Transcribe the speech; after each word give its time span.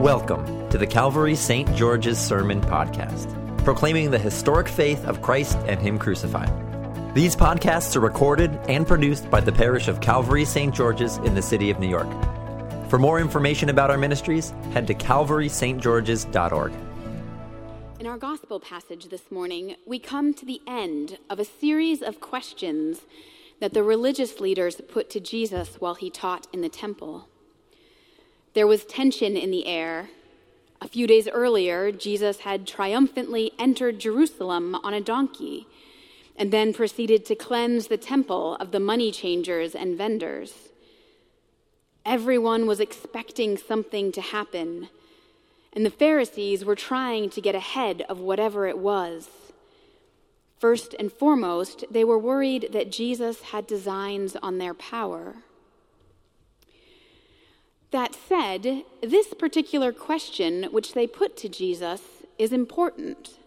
Welcome 0.00 0.66
to 0.70 0.78
the 0.78 0.86
Calvary 0.86 1.36
St. 1.36 1.76
George's 1.76 2.18
Sermon 2.18 2.62
Podcast, 2.62 3.36
proclaiming 3.64 4.10
the 4.10 4.18
historic 4.18 4.66
faith 4.66 5.04
of 5.04 5.20
Christ 5.20 5.58
and 5.66 5.78
Him 5.78 5.98
crucified. 5.98 6.50
These 7.14 7.36
podcasts 7.36 7.94
are 7.96 8.00
recorded 8.00 8.50
and 8.66 8.86
produced 8.86 9.30
by 9.30 9.42
the 9.42 9.52
parish 9.52 9.88
of 9.88 10.00
Calvary 10.00 10.46
St. 10.46 10.74
George's 10.74 11.18
in 11.18 11.34
the 11.34 11.42
city 11.42 11.68
of 11.68 11.78
New 11.78 11.86
York. 11.86 12.08
For 12.88 12.98
more 12.98 13.20
information 13.20 13.68
about 13.68 13.90
our 13.90 13.98
ministries, 13.98 14.54
head 14.72 14.86
to 14.86 14.94
calvarystgeorges.org. 14.94 16.72
In 18.00 18.06
our 18.06 18.16
gospel 18.16 18.58
passage 18.58 19.10
this 19.10 19.30
morning, 19.30 19.76
we 19.84 19.98
come 19.98 20.32
to 20.32 20.46
the 20.46 20.62
end 20.66 21.18
of 21.28 21.38
a 21.38 21.44
series 21.44 22.00
of 22.00 22.22
questions 22.22 23.02
that 23.60 23.74
the 23.74 23.82
religious 23.82 24.40
leaders 24.40 24.80
put 24.88 25.10
to 25.10 25.20
Jesus 25.20 25.76
while 25.78 25.96
he 25.96 26.08
taught 26.08 26.46
in 26.54 26.62
the 26.62 26.70
temple. 26.70 27.28
There 28.52 28.66
was 28.66 28.84
tension 28.84 29.36
in 29.36 29.50
the 29.50 29.66
air. 29.66 30.10
A 30.80 30.88
few 30.88 31.06
days 31.06 31.28
earlier, 31.28 31.92
Jesus 31.92 32.40
had 32.40 32.66
triumphantly 32.66 33.52
entered 33.58 34.00
Jerusalem 34.00 34.74
on 34.74 34.92
a 34.92 35.00
donkey 35.00 35.66
and 36.36 36.50
then 36.50 36.72
proceeded 36.72 37.24
to 37.26 37.34
cleanse 37.34 37.86
the 37.86 37.96
temple 37.96 38.56
of 38.56 38.72
the 38.72 38.80
money 38.80 39.12
changers 39.12 39.74
and 39.74 39.96
vendors. 39.96 40.70
Everyone 42.04 42.66
was 42.66 42.80
expecting 42.80 43.56
something 43.56 44.10
to 44.12 44.20
happen, 44.20 44.88
and 45.72 45.84
the 45.84 45.90
Pharisees 45.90 46.64
were 46.64 46.74
trying 46.74 47.30
to 47.30 47.40
get 47.40 47.54
ahead 47.54 48.02
of 48.08 48.18
whatever 48.18 48.66
it 48.66 48.78
was. 48.78 49.28
First 50.58 50.94
and 50.98 51.12
foremost, 51.12 51.84
they 51.90 52.04
were 52.04 52.18
worried 52.18 52.70
that 52.72 52.90
Jesus 52.90 53.42
had 53.42 53.66
designs 53.66 54.34
on 54.42 54.58
their 54.58 54.74
power. 54.74 55.36
That 57.90 58.14
said, 58.14 58.84
this 59.02 59.34
particular 59.34 59.92
question 59.92 60.64
which 60.64 60.92
they 60.94 61.06
put 61.06 61.36
to 61.38 61.48
Jesus 61.48 62.00
is 62.38 62.52
important. 62.52 63.38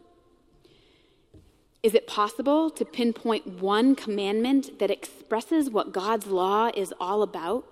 Is 1.81 1.93
it 1.93 2.07
possible 2.07 2.69
to 2.71 2.85
pinpoint 2.85 3.61
one 3.61 3.95
commandment 3.95 4.79
that 4.79 4.91
expresses 4.91 5.69
what 5.69 5.91
God's 5.91 6.27
law 6.27 6.71
is 6.75 6.93
all 6.99 7.21
about? 7.21 7.65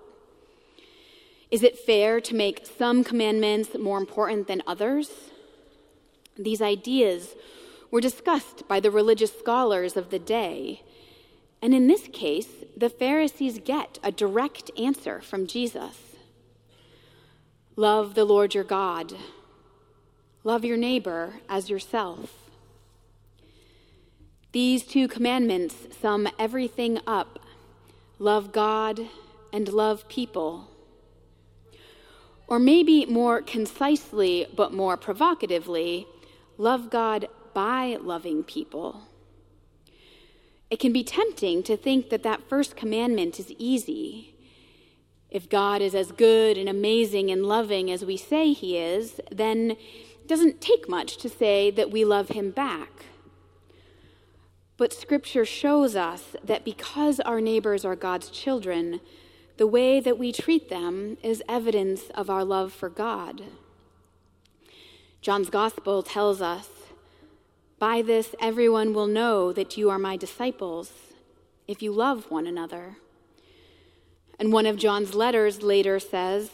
Is 1.50 1.62
it 1.62 1.78
fair 1.78 2.20
to 2.20 2.34
make 2.34 2.66
some 2.66 3.04
commandments 3.04 3.76
more 3.78 3.98
important 3.98 4.48
than 4.48 4.62
others? 4.66 5.10
These 6.38 6.62
ideas 6.62 7.34
were 7.90 8.00
discussed 8.00 8.66
by 8.66 8.80
the 8.80 8.90
religious 8.90 9.38
scholars 9.38 9.96
of 9.96 10.10
the 10.10 10.18
day. 10.18 10.82
And 11.60 11.74
in 11.74 11.88
this 11.88 12.08
case, 12.08 12.48
the 12.74 12.88
Pharisees 12.88 13.60
get 13.62 13.98
a 14.02 14.10
direct 14.10 14.70
answer 14.78 15.20
from 15.20 15.46
Jesus. 15.46 16.11
Love 17.76 18.14
the 18.14 18.26
Lord 18.26 18.54
your 18.54 18.64
God. 18.64 19.14
Love 20.44 20.62
your 20.62 20.76
neighbor 20.76 21.36
as 21.48 21.70
yourself. 21.70 22.34
These 24.52 24.84
two 24.84 25.08
commandments 25.08 25.74
sum 25.98 26.28
everything 26.38 26.98
up 27.06 27.38
love 28.18 28.52
God 28.52 29.08
and 29.52 29.68
love 29.72 30.06
people. 30.08 30.68
Or 32.46 32.58
maybe 32.58 33.06
more 33.06 33.40
concisely, 33.40 34.46
but 34.54 34.72
more 34.74 34.98
provocatively, 34.98 36.06
love 36.58 36.90
God 36.90 37.26
by 37.54 37.96
loving 38.00 38.44
people. 38.44 39.08
It 40.70 40.78
can 40.78 40.92
be 40.92 41.02
tempting 41.02 41.62
to 41.64 41.76
think 41.76 42.10
that 42.10 42.22
that 42.22 42.48
first 42.48 42.76
commandment 42.76 43.40
is 43.40 43.50
easy 43.52 44.31
if 45.32 45.48
God 45.48 45.80
is 45.80 45.94
as 45.94 46.12
good 46.12 46.58
and 46.58 46.68
amazing 46.68 47.30
and 47.30 47.46
loving 47.46 47.90
as 47.90 48.04
we 48.04 48.18
say 48.18 48.52
he 48.52 48.76
is, 48.76 49.18
then 49.30 49.70
it 49.70 50.28
doesn't 50.28 50.60
take 50.60 50.90
much 50.90 51.16
to 51.16 51.28
say 51.28 51.70
that 51.70 51.90
we 51.90 52.04
love 52.04 52.28
him 52.28 52.50
back. 52.50 53.06
But 54.76 54.92
Scripture 54.92 55.46
shows 55.46 55.96
us 55.96 56.36
that 56.44 56.66
because 56.66 57.18
our 57.20 57.40
neighbors 57.40 57.82
are 57.82 57.96
God's 57.96 58.28
children, 58.28 59.00
the 59.56 59.66
way 59.66 60.00
that 60.00 60.18
we 60.18 60.32
treat 60.32 60.68
them 60.68 61.16
is 61.22 61.42
evidence 61.48 62.10
of 62.14 62.28
our 62.28 62.44
love 62.44 62.70
for 62.70 62.90
God. 62.90 63.44
John's 65.22 65.48
Gospel 65.48 66.02
tells 66.02 66.42
us, 66.42 66.68
By 67.78 68.02
this 68.02 68.34
everyone 68.38 68.92
will 68.92 69.06
know 69.06 69.50
that 69.54 69.78
you 69.78 69.88
are 69.88 69.98
my 69.98 70.18
disciples, 70.18 70.92
if 71.66 71.80
you 71.80 71.90
love 71.90 72.30
one 72.30 72.46
another. 72.46 72.96
And 74.38 74.52
one 74.52 74.66
of 74.66 74.76
John's 74.76 75.14
letters 75.14 75.62
later 75.62 75.98
says, 75.98 76.50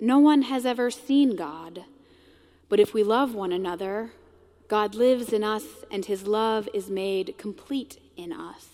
No 0.00 0.18
one 0.18 0.42
has 0.42 0.64
ever 0.64 0.90
seen 0.90 1.36
God, 1.36 1.84
but 2.68 2.80
if 2.80 2.94
we 2.94 3.02
love 3.02 3.34
one 3.34 3.52
another, 3.52 4.12
God 4.68 4.94
lives 4.94 5.32
in 5.32 5.44
us 5.44 5.64
and 5.90 6.04
his 6.04 6.26
love 6.26 6.68
is 6.72 6.88
made 6.88 7.36
complete 7.38 8.00
in 8.16 8.32
us. 8.32 8.68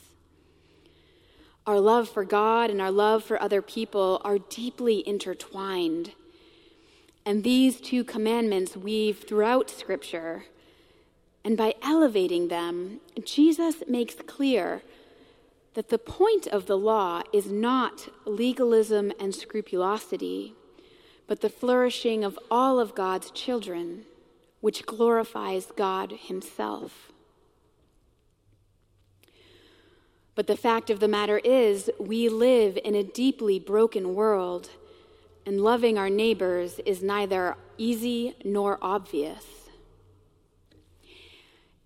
Our 1.67 1.81
love 1.81 2.09
for 2.09 2.25
God 2.25 2.71
and 2.71 2.81
our 2.81 2.91
love 2.91 3.23
for 3.23 3.41
other 3.41 3.63
people 3.63 4.21
are 4.25 4.39
deeply 4.39 5.07
intertwined. 5.07 6.13
And 7.27 7.45
these 7.45 7.81
two 7.81 8.03
commandments 8.03 8.77
weave 8.77 9.25
throughout 9.27 9.69
Scripture. 9.71 10.47
And 11.45 11.57
by 11.57 11.75
elevating 11.83 12.49
them, 12.49 13.01
Jesus 13.25 13.83
makes 13.87 14.15
clear 14.27 14.83
that 15.75 15.89
the 15.89 15.99
point 15.99 16.47
of 16.47 16.67
the 16.67 16.77
law 16.77 17.23
is 17.33 17.51
not 17.51 18.09
legalism 18.25 19.13
and 19.21 19.35
scrupulosity, 19.35 20.55
but 21.27 21.41
the 21.41 21.49
flourishing 21.49 22.25
of 22.25 22.39
all 22.51 22.81
of 22.81 22.95
God's 22.95 23.31
children, 23.31 24.05
which 24.61 24.85
glorifies 24.85 25.67
God 25.77 26.13
Himself. 26.13 27.13
But 30.35 30.47
the 30.47 30.57
fact 30.57 30.91
of 30.91 31.01
the 31.01 31.09
matter 31.09 31.39
is, 31.39 31.91
we 31.99 32.29
live 32.29 32.79
in 32.85 32.95
a 32.95 33.05
deeply 33.05 33.59
broken 33.59 34.15
world, 34.15 34.71
and 35.47 35.61
loving 35.61 35.99
our 35.99 36.11
neighbors 36.11 36.81
is 36.85 37.03
neither 37.03 37.57
easy 37.79 38.35
nor 38.45 38.79
obvious. 38.83 39.45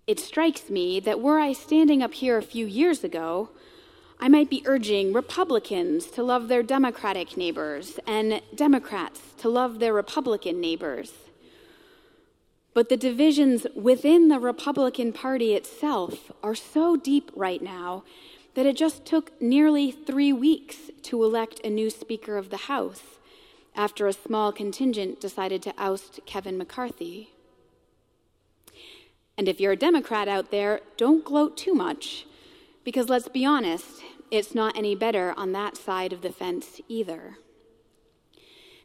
It 0.07 0.19
strikes 0.19 0.69
me 0.69 0.99
that 1.01 1.19
were 1.19 1.39
I 1.39 1.53
standing 1.53 2.03
up 2.03 2.13
here 2.13 2.37
a 2.37 2.43
few 2.43 2.65
years 2.65 3.03
ago, 3.03 3.49
I 4.19 4.29
might 4.29 4.49
be 4.49 4.63
urging 4.65 5.13
Republicans 5.13 6.07
to 6.11 6.23
love 6.23 6.47
their 6.47 6.63
Democratic 6.63 7.35
neighbors 7.35 7.99
and 8.07 8.41
Democrats 8.55 9.21
to 9.39 9.49
love 9.49 9.79
their 9.79 9.93
Republican 9.93 10.61
neighbors. 10.61 11.13
But 12.73 12.89
the 12.89 12.97
divisions 12.97 13.67
within 13.75 14.29
the 14.29 14.39
Republican 14.39 15.13
Party 15.13 15.53
itself 15.53 16.31
are 16.41 16.55
so 16.55 16.95
deep 16.95 17.31
right 17.35 17.61
now 17.61 18.03
that 18.53 18.65
it 18.65 18.77
just 18.77 19.05
took 19.05 19.39
nearly 19.41 19.91
three 19.91 20.31
weeks 20.31 20.77
to 21.03 21.23
elect 21.23 21.59
a 21.63 21.69
new 21.69 21.89
Speaker 21.89 22.37
of 22.37 22.49
the 22.49 22.57
House 22.57 23.03
after 23.75 24.07
a 24.07 24.13
small 24.13 24.51
contingent 24.53 25.19
decided 25.19 25.61
to 25.63 25.73
oust 25.77 26.21
Kevin 26.25 26.57
McCarthy. 26.57 27.31
And 29.37 29.49
if 29.49 29.59
you're 29.59 29.73
a 29.73 29.77
Democrat 29.77 30.29
out 30.29 30.51
there, 30.51 30.79
don't 30.95 31.25
gloat 31.25 31.57
too 31.57 31.73
much 31.73 32.25
because 32.85 33.09
let's 33.09 33.27
be 33.27 33.43
honest, 33.43 34.03
it's 34.31 34.55
not 34.55 34.77
any 34.77 34.95
better 34.95 35.33
on 35.35 35.51
that 35.51 35.75
side 35.75 36.13
of 36.13 36.21
the 36.21 36.31
fence 36.31 36.79
either. 36.87 37.37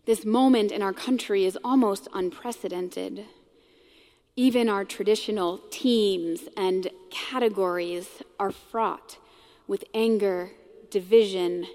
This 0.07 0.25
moment 0.25 0.73
in 0.73 0.83
our 0.83 0.95
country 0.95 1.45
is 1.45 1.59
almost 1.63 2.09
unprecedented. 2.15 3.27
Even 4.35 4.71
our 4.71 4.87
traditional 4.87 5.61
teams 5.71 6.49
and 6.57 6.89
categories 7.11 8.23
are 8.41 8.51
fraught 8.51 9.19
with 9.69 9.85
anger, 9.93 10.53
division, 10.91 11.67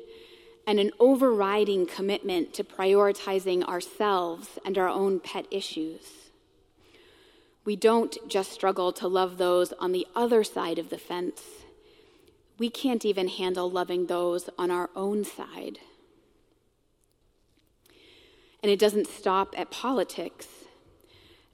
and 0.66 0.80
an 0.80 0.90
overriding 1.00 1.86
commitment 1.86 2.56
to 2.56 2.64
prioritizing 2.64 3.64
ourselves 3.66 4.58
and 4.66 4.80
our 4.80 4.90
own 4.90 5.20
pet 5.20 5.46
issues. 5.52 6.32
We 7.64 7.76
don't 7.76 8.18
just 8.28 8.52
struggle 8.52 8.92
to 8.94 9.08
love 9.08 9.38
those 9.38 9.74
on 9.74 9.92
the 9.92 10.08
other 10.16 10.44
side 10.44 10.80
of 10.80 10.90
the 10.90 10.98
fence 10.98 11.42
we 12.58 12.70
can't 12.70 13.06
even 13.06 13.28
handle 13.28 13.70
loving 13.70 14.08
those 14.08 14.50
on 14.58 14.72
our 14.72 14.90
own 14.96 15.24
side. 15.24 15.80
And 18.64 18.72
it 18.72 18.80
doesn't 18.80 19.08
stop 19.08 19.54
at 19.58 19.72
politics. 19.72 20.48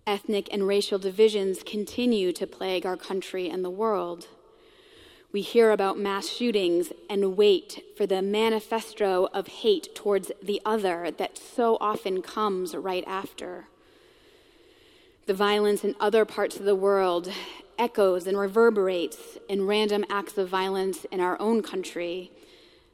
Ethnic 0.07 0.47
and 0.51 0.67
racial 0.67 0.99
divisions 0.99 1.63
continue 1.63 2.31
to 2.33 2.47
plague 2.47 2.85
our 2.85 2.97
country 2.97 3.49
and 3.49 3.63
the 3.63 3.69
world. 3.69 4.27
We 5.31 5.41
hear 5.41 5.71
about 5.71 5.97
mass 5.97 6.27
shootings 6.27 6.91
and 7.09 7.37
wait 7.37 7.83
for 7.95 8.05
the 8.05 8.21
manifesto 8.21 9.29
of 9.33 9.47
hate 9.47 9.95
towards 9.95 10.31
the 10.43 10.61
other 10.65 11.09
that 11.11 11.37
so 11.37 11.77
often 11.79 12.21
comes 12.21 12.75
right 12.75 13.03
after. 13.07 13.67
The 15.27 15.33
violence 15.33 15.85
in 15.85 15.95
other 15.99 16.25
parts 16.25 16.57
of 16.57 16.65
the 16.65 16.75
world 16.75 17.31
echoes 17.77 18.27
and 18.27 18.37
reverberates 18.37 19.37
in 19.49 19.65
random 19.65 20.05
acts 20.09 20.37
of 20.37 20.49
violence 20.49 21.05
in 21.05 21.19
our 21.19 21.39
own 21.39 21.61
country, 21.61 22.31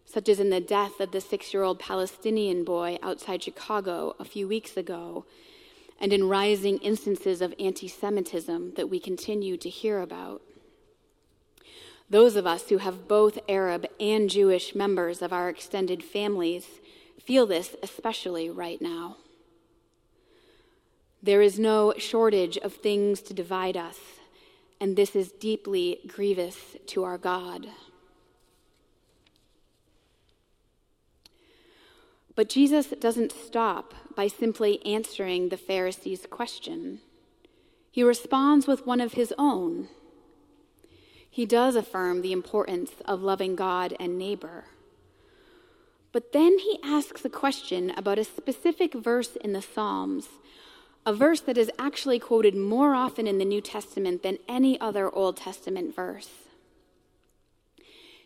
such 0.05 0.29
as 0.29 0.39
in 0.39 0.49
the 0.49 0.61
death 0.61 0.99
of 0.99 1.11
the 1.11 1.21
six 1.21 1.53
year 1.53 1.63
old 1.63 1.79
Palestinian 1.79 2.63
boy 2.63 2.97
outside 3.03 3.43
Chicago 3.43 4.15
a 4.19 4.25
few 4.25 4.47
weeks 4.47 4.77
ago, 4.77 5.25
and 5.99 6.13
in 6.13 6.29
rising 6.29 6.77
instances 6.79 7.41
of 7.41 7.53
anti 7.59 7.87
Semitism 7.87 8.73
that 8.75 8.89
we 8.89 8.99
continue 8.99 9.57
to 9.57 9.69
hear 9.69 9.99
about. 9.99 10.41
Those 12.09 12.35
of 12.35 12.47
us 12.47 12.69
who 12.69 12.77
have 12.77 13.07
both 13.07 13.39
Arab 13.49 13.85
and 13.99 14.29
Jewish 14.29 14.73
members 14.73 15.21
of 15.21 15.33
our 15.33 15.49
extended 15.49 16.03
families 16.03 16.65
feel 17.21 17.45
this 17.45 17.75
especially 17.83 18.49
right 18.49 18.81
now. 18.81 19.17
There 21.21 21.41
is 21.41 21.59
no 21.59 21.93
shortage 21.97 22.57
of 22.57 22.73
things 22.73 23.21
to 23.23 23.33
divide 23.33 23.75
us, 23.75 23.97
and 24.79 24.95
this 24.95 25.15
is 25.15 25.31
deeply 25.31 25.99
grievous 26.07 26.57
to 26.87 27.03
our 27.03 27.17
God. 27.17 27.67
But 32.35 32.49
Jesus 32.49 32.87
doesn't 32.99 33.31
stop 33.31 33.95
by 34.15 34.27
simply 34.27 34.85
answering 34.85 35.49
the 35.49 35.57
Pharisees' 35.57 36.27
question. 36.29 36.99
He 37.91 38.03
responds 38.03 38.67
with 38.67 38.85
one 38.85 39.01
of 39.01 39.13
his 39.13 39.33
own. 39.39 39.87
He 41.27 41.47
does 41.47 41.75
affirm 41.75 42.21
the 42.21 42.31
importance 42.31 42.91
of 43.05 43.23
loving 43.23 43.55
God 43.55 43.95
and 43.99 44.19
neighbor. 44.19 44.65
But 46.11 46.31
then 46.31 46.59
he 46.59 46.79
asks 46.83 47.25
a 47.25 47.29
question 47.29 47.91
about 47.97 48.19
a 48.19 48.23
specific 48.23 48.93
verse 48.93 49.35
in 49.35 49.53
the 49.53 49.61
Psalms, 49.61 50.27
a 51.07 51.13
verse 51.13 51.39
that 51.39 51.57
is 51.57 51.71
actually 51.79 52.19
quoted 52.19 52.53
more 52.53 52.93
often 52.93 53.27
in 53.27 53.37
the 53.37 53.45
New 53.45 53.61
Testament 53.61 54.23
than 54.23 54.37
any 54.45 54.77
other 54.81 55.09
Old 55.09 55.37
Testament 55.37 55.95
verse. 55.95 56.29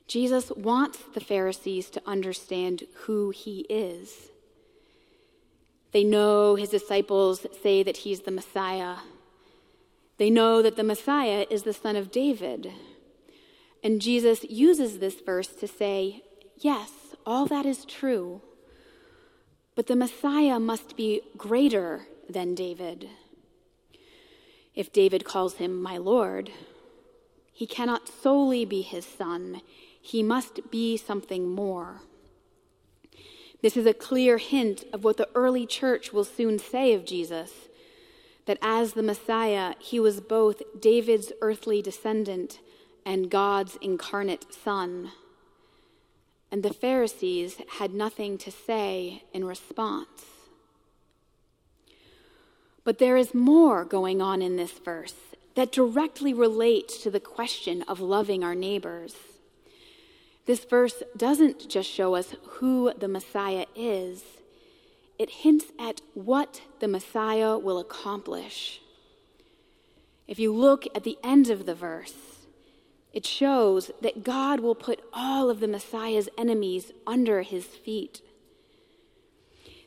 Jesus 0.07 0.51
wants 0.57 0.97
the 1.13 1.19
Pharisees 1.19 1.91
to 1.91 2.01
understand 2.07 2.85
who 3.03 3.29
he 3.29 3.67
is. 3.69 4.31
They 5.91 6.03
know 6.03 6.55
his 6.55 6.69
disciples 6.69 7.45
say 7.61 7.83
that 7.83 7.97
he's 7.97 8.21
the 8.21 8.31
Messiah. 8.31 8.95
They 10.17 10.31
know 10.31 10.63
that 10.63 10.75
the 10.75 10.83
Messiah 10.83 11.45
is 11.51 11.61
the 11.61 11.73
son 11.73 11.95
of 11.95 12.09
David. 12.09 12.71
And 13.83 14.01
Jesus 14.01 14.43
uses 14.45 14.97
this 14.97 15.21
verse 15.21 15.49
to 15.49 15.67
say, 15.67 16.23
yes, 16.57 16.89
all 17.27 17.45
that 17.45 17.67
is 17.67 17.85
true. 17.85 18.41
But 19.75 19.85
the 19.85 19.95
Messiah 19.95 20.59
must 20.59 20.97
be 20.97 21.21
greater 21.37 22.07
than 22.31 22.55
David. 22.55 23.09
If 24.73 24.91
David 24.93 25.25
calls 25.25 25.55
him 25.55 25.81
my 25.81 25.97
Lord, 25.97 26.51
he 27.51 27.67
cannot 27.67 28.07
solely 28.07 28.65
be 28.65 28.81
his 28.81 29.05
son 29.05 29.61
he 30.01 30.23
must 30.23 30.71
be 30.71 30.97
something 30.97 31.47
more. 31.47 32.01
This 33.61 33.77
is 33.77 33.85
a 33.85 33.93
clear 33.93 34.39
hint 34.39 34.83
of 34.91 35.03
what 35.03 35.17
the 35.17 35.29
early 35.35 35.67
church 35.67 36.11
will 36.11 36.23
soon 36.23 36.57
say 36.57 36.93
of 36.93 37.05
Jesus 37.05 37.51
that 38.47 38.57
as 38.59 38.93
the 38.93 39.03
Messiah, 39.03 39.75
he 39.77 39.99
was 39.99 40.19
both 40.19 40.63
David's 40.79 41.31
earthly 41.41 41.79
descendant 41.79 42.59
and 43.05 43.29
God's 43.29 43.77
incarnate 43.81 44.51
son. 44.51 45.11
And 46.51 46.63
the 46.63 46.73
Pharisees 46.73 47.61
had 47.77 47.93
nothing 47.93 48.39
to 48.39 48.49
say 48.49 49.23
in 49.31 49.45
response. 49.45 50.25
But 52.83 52.97
there 52.97 53.17
is 53.17 53.33
more 53.33 53.85
going 53.85 54.21
on 54.21 54.41
in 54.41 54.55
this 54.55 54.71
verse 54.71 55.13
that 55.55 55.71
directly 55.71 56.33
relates 56.33 56.97
to 57.03 57.11
the 57.11 57.19
question 57.19 57.83
of 57.83 57.99
loving 57.99 58.43
our 58.43 58.55
neighbors. 58.55 59.15
This 60.45 60.63
verse 60.65 61.03
doesn't 61.15 61.69
just 61.69 61.89
show 61.89 62.15
us 62.15 62.35
who 62.43 62.93
the 62.97 63.07
Messiah 63.07 63.65
is, 63.75 64.23
it 65.19 65.29
hints 65.29 65.65
at 65.77 66.01
what 66.15 66.61
the 66.79 66.87
Messiah 66.87 67.57
will 67.57 67.77
accomplish. 67.77 68.81
If 70.27 70.39
you 70.39 70.51
look 70.51 70.87
at 70.95 71.03
the 71.03 71.19
end 71.23 71.51
of 71.51 71.67
the 71.67 71.75
verse, 71.75 72.15
it 73.13 73.25
shows 73.25 73.91
that 74.01 74.23
God 74.23 74.61
will 74.61 74.73
put 74.73 75.03
all 75.13 75.49
of 75.49 75.59
the 75.59 75.67
Messiah's 75.67 76.29
enemies 76.37 76.91
under 77.05 77.43
his 77.43 77.65
feet. 77.65 78.21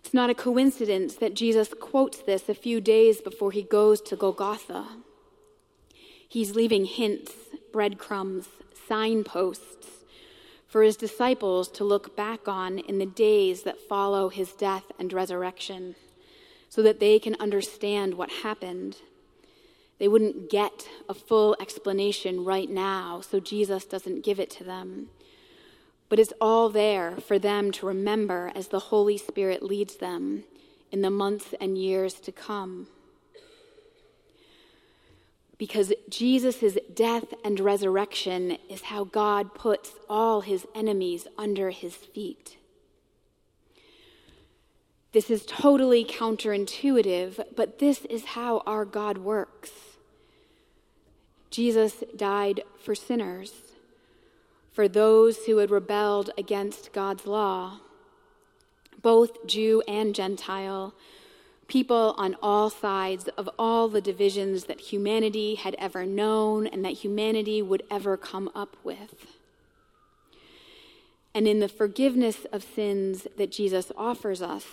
It's 0.04 0.12
not 0.12 0.28
a 0.28 0.34
coincidence 0.34 1.14
that 1.14 1.32
Jesus 1.32 1.72
quotes 1.80 2.18
this 2.18 2.50
a 2.50 2.54
few 2.54 2.78
days 2.78 3.22
before 3.22 3.52
he 3.52 3.62
goes 3.62 4.02
to 4.02 4.16
Golgotha. 4.16 4.86
He's 6.28 6.54
leaving 6.54 6.84
hints, 6.84 7.32
breadcrumbs, 7.72 8.48
signposts 8.86 9.86
for 10.68 10.82
his 10.82 10.98
disciples 10.98 11.68
to 11.68 11.84
look 11.84 12.14
back 12.14 12.46
on 12.46 12.80
in 12.80 12.98
the 12.98 13.06
days 13.06 13.62
that 13.62 13.80
follow 13.80 14.28
his 14.28 14.52
death 14.52 14.84
and 14.98 15.10
resurrection, 15.10 15.94
so 16.68 16.82
that 16.82 17.00
they 17.00 17.18
can 17.18 17.34
understand 17.40 18.12
what 18.14 18.30
happened. 18.30 18.98
They 19.98 20.08
wouldn't 20.08 20.50
get 20.50 20.86
a 21.08 21.14
full 21.14 21.56
explanation 21.58 22.44
right 22.44 22.68
now, 22.68 23.22
so 23.22 23.40
Jesus 23.40 23.86
doesn't 23.86 24.22
give 24.22 24.38
it 24.38 24.50
to 24.50 24.64
them. 24.64 25.08
But 26.14 26.20
it's 26.20 26.32
all 26.40 26.68
there 26.68 27.16
for 27.16 27.40
them 27.40 27.72
to 27.72 27.86
remember 27.86 28.52
as 28.54 28.68
the 28.68 28.78
Holy 28.78 29.18
Spirit 29.18 29.64
leads 29.64 29.96
them 29.96 30.44
in 30.92 31.02
the 31.02 31.10
months 31.10 31.56
and 31.60 31.76
years 31.76 32.20
to 32.20 32.30
come 32.30 32.86
because 35.58 35.92
Jesus' 36.08 36.78
death 36.94 37.34
and 37.44 37.58
resurrection 37.58 38.58
is 38.70 38.82
how 38.82 39.02
God 39.02 39.54
puts 39.54 39.90
all 40.08 40.42
his 40.42 40.68
enemies 40.72 41.26
under 41.36 41.70
his 41.70 41.96
feet. 41.96 42.58
This 45.10 45.30
is 45.30 45.44
totally 45.44 46.04
counterintuitive, 46.04 47.44
but 47.56 47.80
this 47.80 48.04
is 48.04 48.24
how 48.24 48.62
our 48.66 48.84
God 48.84 49.18
works. 49.18 49.72
Jesus 51.50 52.04
died 52.14 52.62
for 52.78 52.94
sinners, 52.94 53.73
for 54.74 54.88
those 54.88 55.46
who 55.46 55.56
had 55.58 55.70
rebelled 55.70 56.30
against 56.36 56.92
God's 56.92 57.26
law, 57.26 57.80
both 59.00 59.46
Jew 59.46 59.82
and 59.88 60.14
Gentile 60.14 60.94
people 61.66 62.14
on 62.18 62.36
all 62.42 62.70
sides 62.70 63.28
of 63.38 63.48
all 63.58 63.88
the 63.88 64.00
divisions 64.00 64.64
that 64.64 64.80
humanity 64.80 65.54
had 65.54 65.74
ever 65.78 66.04
known 66.04 66.66
and 66.66 66.84
that 66.84 66.92
humanity 66.92 67.62
would 67.62 67.82
ever 67.90 68.16
come 68.16 68.50
up 68.54 68.76
with. 68.84 69.26
And 71.34 71.48
in 71.48 71.60
the 71.60 71.68
forgiveness 71.68 72.46
of 72.52 72.62
sins 72.62 73.26
that 73.36 73.50
Jesus 73.50 73.90
offers 73.96 74.40
us, 74.40 74.66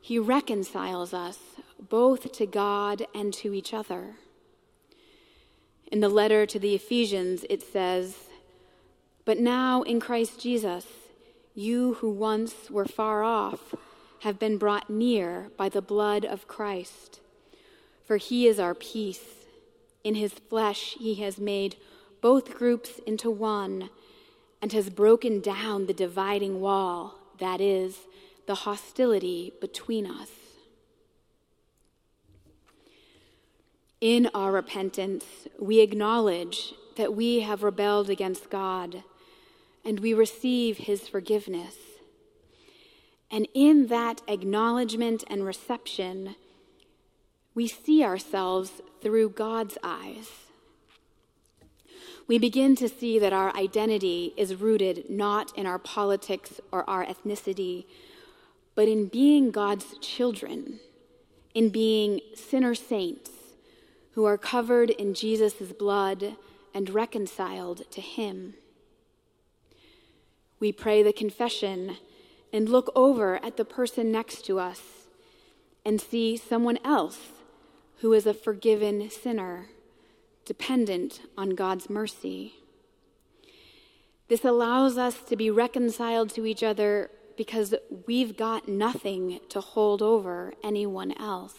he 0.00 0.18
reconciles 0.18 1.12
us 1.12 1.38
both 1.88 2.30
to 2.32 2.46
God 2.46 3.06
and 3.14 3.32
to 3.34 3.52
each 3.52 3.74
other. 3.74 4.16
In 5.90 6.00
the 6.00 6.08
letter 6.08 6.46
to 6.46 6.58
the 6.58 6.74
Ephesians, 6.74 7.44
it 7.50 7.62
says, 7.62 8.27
But 9.28 9.38
now 9.38 9.82
in 9.82 10.00
Christ 10.00 10.40
Jesus, 10.40 10.86
you 11.54 11.98
who 12.00 12.08
once 12.08 12.70
were 12.70 12.86
far 12.86 13.22
off, 13.22 13.74
have 14.20 14.38
been 14.38 14.56
brought 14.56 14.88
near 14.88 15.50
by 15.54 15.68
the 15.68 15.82
blood 15.82 16.24
of 16.24 16.48
Christ. 16.48 17.20
For 18.06 18.16
he 18.16 18.46
is 18.46 18.58
our 18.58 18.74
peace. 18.74 19.44
In 20.02 20.14
his 20.14 20.32
flesh, 20.32 20.96
he 20.98 21.16
has 21.16 21.36
made 21.36 21.76
both 22.22 22.54
groups 22.54 23.00
into 23.06 23.30
one 23.30 23.90
and 24.62 24.72
has 24.72 24.88
broken 24.88 25.42
down 25.42 25.84
the 25.84 25.92
dividing 25.92 26.62
wall, 26.62 27.18
that 27.38 27.60
is, 27.60 27.98
the 28.46 28.54
hostility 28.54 29.52
between 29.60 30.06
us. 30.06 30.30
In 34.00 34.30
our 34.32 34.52
repentance, 34.52 35.26
we 35.60 35.80
acknowledge 35.80 36.72
that 36.96 37.14
we 37.14 37.40
have 37.40 37.62
rebelled 37.62 38.08
against 38.08 38.48
God 38.48 39.04
and 39.84 40.00
we 40.00 40.14
receive 40.14 40.78
his 40.78 41.08
forgiveness. 41.08 41.76
And 43.30 43.46
in 43.54 43.88
that 43.88 44.22
acknowledgement 44.26 45.24
and 45.28 45.44
reception, 45.44 46.36
we 47.54 47.66
see 47.66 48.02
ourselves 48.02 48.80
through 49.02 49.30
God's 49.30 49.76
eyes. 49.82 50.28
We 52.26 52.38
begin 52.38 52.76
to 52.76 52.88
see 52.88 53.18
that 53.18 53.32
our 53.32 53.56
identity 53.56 54.34
is 54.36 54.54
rooted 54.54 55.08
not 55.08 55.56
in 55.56 55.66
our 55.66 55.78
politics 55.78 56.60
or 56.70 56.88
our 56.88 57.04
ethnicity, 57.04 57.86
but 58.74 58.86
in 58.86 59.06
being 59.06 59.50
God's 59.50 59.98
children, 59.98 60.80
in 61.54 61.70
being 61.70 62.20
sinner 62.34 62.74
saints 62.74 63.30
who 64.12 64.24
are 64.24 64.38
covered 64.38 64.90
in 64.90 65.14
Jesus' 65.14 65.72
blood 65.72 66.36
and 66.74 66.90
reconciled 66.90 67.90
to 67.90 68.00
Him. 68.00 68.54
We 70.60 70.72
pray 70.72 71.02
the 71.02 71.12
confession 71.12 71.96
and 72.52 72.68
look 72.68 72.90
over 72.94 73.42
at 73.44 73.56
the 73.56 73.64
person 73.64 74.10
next 74.10 74.44
to 74.46 74.58
us 74.58 74.80
and 75.84 76.00
see 76.00 76.36
someone 76.36 76.78
else 76.84 77.18
who 78.00 78.12
is 78.12 78.26
a 78.26 78.34
forgiven 78.34 79.10
sinner, 79.10 79.66
dependent 80.44 81.20
on 81.36 81.50
God's 81.50 81.88
mercy. 81.88 82.54
This 84.28 84.44
allows 84.44 84.98
us 84.98 85.22
to 85.22 85.36
be 85.36 85.50
reconciled 85.50 86.30
to 86.30 86.46
each 86.46 86.62
other 86.62 87.10
because 87.36 87.74
we've 88.06 88.36
got 88.36 88.68
nothing 88.68 89.40
to 89.48 89.60
hold 89.60 90.02
over 90.02 90.52
anyone 90.62 91.12
else. 91.18 91.54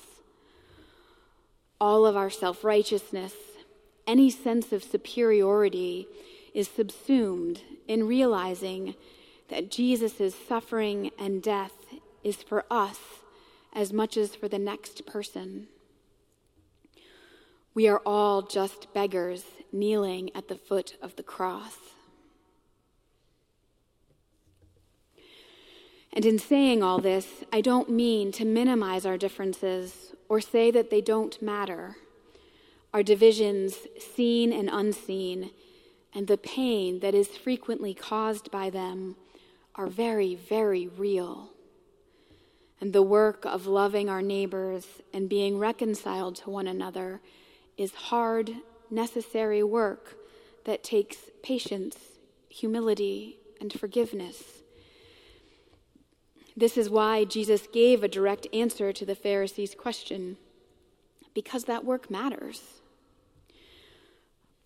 All 1.81 2.05
of 2.05 2.15
our 2.15 2.29
self 2.29 2.63
righteousness, 2.63 3.33
any 4.05 4.29
sense 4.29 4.71
of 4.71 4.83
superiority, 4.83 6.07
is 6.53 6.67
subsumed 6.67 7.61
in 7.87 8.07
realizing 8.07 8.95
that 9.49 9.71
Jesus' 9.71 10.35
suffering 10.47 11.11
and 11.17 11.41
death 11.41 11.73
is 12.23 12.37
for 12.37 12.65
us 12.69 12.99
as 13.73 13.93
much 13.93 14.17
as 14.17 14.35
for 14.35 14.47
the 14.47 14.59
next 14.59 15.05
person. 15.05 15.67
We 17.73 17.87
are 17.87 18.01
all 18.05 18.41
just 18.41 18.93
beggars 18.93 19.43
kneeling 19.71 20.31
at 20.35 20.47
the 20.47 20.55
foot 20.55 20.97
of 21.01 21.15
the 21.15 21.23
cross. 21.23 21.77
And 26.11 26.25
in 26.25 26.39
saying 26.39 26.81
all 26.81 26.99
this, 26.99 27.43
I 27.53 27.61
don't 27.61 27.89
mean 27.89 28.31
to 28.33 28.45
minimize 28.45 29.05
our 29.05 29.17
differences 29.17 30.15
or 30.27 30.41
say 30.41 30.71
that 30.71 30.89
they 30.89 31.01
don't 31.01 31.41
matter. 31.41 31.97
Our 32.93 33.03
divisions, 33.03 33.77
seen 33.99 34.51
and 34.51 34.69
unseen, 34.71 35.51
and 36.13 36.27
the 36.27 36.37
pain 36.37 36.99
that 36.99 37.13
is 37.13 37.27
frequently 37.27 37.93
caused 37.93 38.49
by 38.51 38.69
them 38.69 39.15
are 39.75 39.87
very, 39.87 40.35
very 40.35 40.87
real. 40.87 41.51
And 42.81 42.93
the 42.93 43.03
work 43.03 43.45
of 43.45 43.67
loving 43.67 44.09
our 44.09 44.21
neighbors 44.21 44.85
and 45.13 45.29
being 45.29 45.57
reconciled 45.57 46.35
to 46.37 46.49
one 46.49 46.67
another 46.67 47.21
is 47.77 47.93
hard, 47.93 48.51
necessary 48.89 49.63
work 49.63 50.17
that 50.65 50.83
takes 50.83 51.17
patience, 51.43 51.97
humility, 52.49 53.37
and 53.61 53.71
forgiveness. 53.71 54.43
This 56.55 56.77
is 56.77 56.89
why 56.89 57.23
Jesus 57.23 57.67
gave 57.71 58.03
a 58.03 58.07
direct 58.07 58.47
answer 58.53 58.91
to 58.91 59.05
the 59.05 59.15
Pharisees' 59.15 59.75
question 59.75 60.37
because 61.33 61.65
that 61.65 61.85
work 61.85 62.09
matters. 62.09 62.78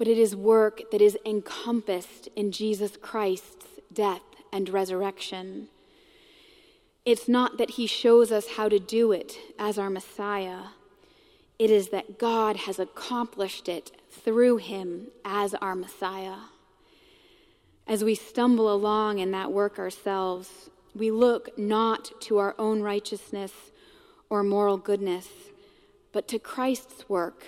But 0.03 0.11
it 0.11 0.17
is 0.17 0.35
work 0.35 0.91
that 0.91 1.01
is 1.01 1.17
encompassed 1.25 2.27
in 2.35 2.51
Jesus 2.51 2.97
Christ's 2.97 3.79
death 3.93 4.19
and 4.51 4.67
resurrection. 4.67 5.69
It's 7.05 7.29
not 7.29 7.57
that 7.57 7.69
he 7.69 7.87
shows 7.87 8.29
us 8.29 8.57
how 8.57 8.67
to 8.67 8.79
do 8.79 9.13
it 9.13 9.37
as 9.57 9.77
our 9.77 9.89
Messiah. 9.89 10.63
It 11.57 11.71
is 11.71 11.87
that 11.91 12.19
God 12.19 12.57
has 12.57 12.79
accomplished 12.79 13.69
it 13.69 13.93
through 14.11 14.57
him 14.57 15.07
as 15.23 15.53
our 15.53 15.73
Messiah. 15.73 16.47
As 17.87 18.03
we 18.03 18.13
stumble 18.13 18.73
along 18.73 19.19
in 19.19 19.31
that 19.31 19.53
work 19.53 19.79
ourselves, 19.79 20.69
we 20.93 21.11
look 21.11 21.57
not 21.57 22.11
to 22.23 22.39
our 22.39 22.55
own 22.59 22.81
righteousness 22.81 23.53
or 24.29 24.43
moral 24.43 24.75
goodness, 24.75 25.29
but 26.11 26.27
to 26.27 26.39
Christ's 26.39 27.07
work 27.07 27.45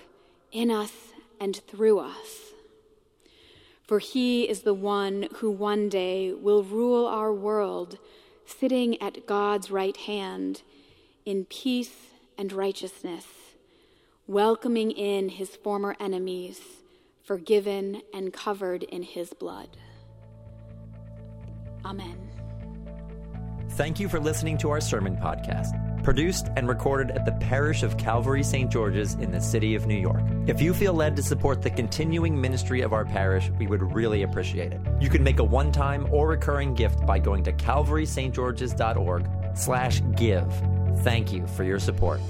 in 0.53 0.71
us 0.71 0.93
and 1.37 1.57
through 1.67 1.99
us. 1.99 2.44
For 3.85 3.99
he 3.99 4.49
is 4.49 4.61
the 4.61 4.73
one 4.73 5.27
who 5.35 5.51
one 5.51 5.89
day 5.89 6.33
will 6.33 6.63
rule 6.63 7.05
our 7.05 7.31
world, 7.31 7.99
sitting 8.45 8.99
at 9.01 9.27
God's 9.27 9.69
right 9.69 9.95
hand 9.95 10.63
in 11.25 11.45
peace 11.45 11.93
and 12.37 12.51
righteousness, 12.51 13.25
welcoming 14.27 14.91
in 14.91 15.29
his 15.29 15.55
former 15.55 15.95
enemies, 15.99 16.61
forgiven 17.23 18.01
and 18.13 18.33
covered 18.33 18.83
in 18.83 19.03
his 19.03 19.33
blood. 19.33 19.69
Amen. 21.83 22.17
Thank 23.71 23.99
you 23.99 24.09
for 24.09 24.19
listening 24.19 24.57
to 24.59 24.69
our 24.71 24.81
sermon 24.81 25.15
podcast 25.17 25.84
produced 26.05 26.49
and 26.55 26.69
recorded 26.69 27.09
at 27.17 27.25
the 27.25 27.31
parish 27.33 27.81
of 27.81 27.97
Calvary 27.97 28.43
St. 28.43 28.71
George's 28.71 29.15
in 29.15 29.31
the 29.31 29.41
city 29.41 29.73
of 29.73 29.87
New 29.87 29.97
York. 29.97 30.21
If 30.45 30.61
you 30.61 30.71
feel 30.71 30.93
led 30.93 31.15
to 31.15 31.23
support 31.23 31.63
the 31.63 31.71
continuing 31.71 32.39
ministry 32.39 32.81
of 32.81 32.93
our 32.93 33.03
parish, 33.03 33.49
we 33.57 33.65
would 33.65 33.81
really 33.81 34.21
appreciate 34.21 34.71
it. 34.71 34.79
You 35.01 35.09
can 35.09 35.23
make 35.23 35.39
a 35.39 35.43
one-time 35.43 36.07
or 36.11 36.27
recurring 36.27 36.75
gift 36.75 37.03
by 37.07 37.17
going 37.17 37.43
to 37.45 37.51
calvarystgeorges.org 37.51 39.27
slash 39.55 40.01
give. 40.15 40.45
Thank 40.99 41.33
you 41.33 41.47
for 41.47 41.63
your 41.63 41.79
support. 41.79 42.21